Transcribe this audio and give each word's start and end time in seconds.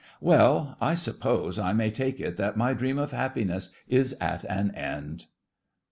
Well, 0.19 0.77
I 0.81 0.95
suppose 0.95 1.59
I 1.59 1.73
may 1.73 1.91
take 1.91 2.19
it 2.19 2.35
that 2.37 2.57
my 2.57 2.73
dream 2.73 2.97
of 2.97 3.11
happiness 3.11 3.69
is 3.87 4.13
at 4.19 4.43
an 4.45 4.71
end! 4.73 5.27